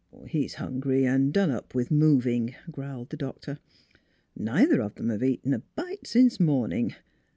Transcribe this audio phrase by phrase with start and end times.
[0.27, 3.59] "He's hungry and done up with moving," growled the doctor."
[4.35, 6.95] Neither of 'em have eaten a bite since morning.